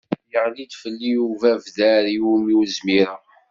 Yeɣli-d 0.31 0.73
fell-i 0.81 1.13
ubabder 1.27 2.03
i 2.15 2.17
wumi 2.23 2.53
ur 2.59 2.67
zmireɣ. 2.77 3.19